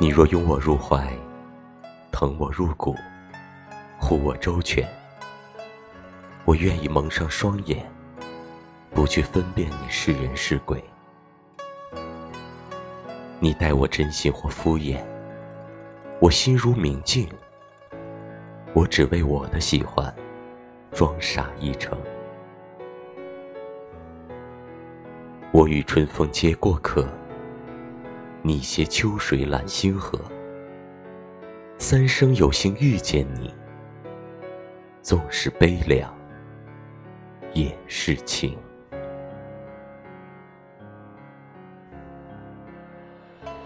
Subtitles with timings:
[0.00, 1.08] 你若拥我入怀，
[2.10, 2.96] 疼我入骨，
[3.96, 4.88] 护我周全，
[6.44, 7.86] 我愿意蒙上双眼，
[8.90, 10.82] 不去分辨你是人是鬼。
[13.38, 14.98] 你待我真心或敷衍，
[16.18, 17.28] 我心如明镜，
[18.72, 20.12] 我只为我的喜欢，
[20.90, 21.96] 装傻一程。
[25.52, 27.08] 我与春风皆过客，
[28.46, 30.20] 你携秋水揽星河。
[31.78, 33.50] 三生有幸遇见你，
[35.00, 36.14] 纵是悲凉，
[37.54, 38.58] 也是情。